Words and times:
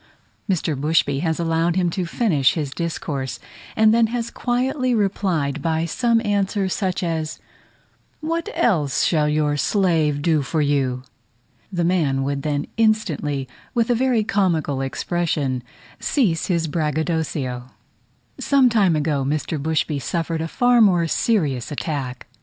Mr. 0.49 0.75
Bushby 0.75 1.19
has 1.19 1.39
allowed 1.39 1.75
him 1.75 1.91
to 1.91 2.07
finish 2.07 2.55
his 2.55 2.71
discourse, 2.71 3.37
and 3.75 3.93
then 3.93 4.07
has 4.07 4.31
quietly 4.31 4.95
replied 4.95 5.61
by 5.61 5.85
some 5.85 6.19
answer 6.25 6.67
such 6.67 7.03
as, 7.03 7.37
"What 8.19 8.49
else 8.55 9.03
shall 9.03 9.29
your 9.29 9.57
slave 9.57 10.23
do 10.23 10.41
for 10.41 10.59
you?" 10.59 11.03
The 11.71 11.83
man 11.83 12.23
would 12.23 12.41
then 12.41 12.65
instantly, 12.77 13.47
with 13.75 13.91
a 13.91 13.93
very 13.95 14.23
comical 14.23 14.81
expression, 14.81 15.61
cease 15.99 16.47
his 16.47 16.65
braggadocio. 16.65 17.69
Some 18.39 18.69
time 18.69 18.95
ago, 18.95 19.23
Mr. 19.23 19.61
Bushby 19.61 19.99
suffered 20.01 20.41
a 20.41 20.47
far 20.47 20.81
more 20.81 21.05
serious 21.07 21.71
attack. 21.71 22.25